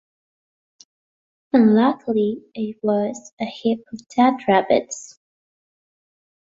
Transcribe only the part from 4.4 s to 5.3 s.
rabbits.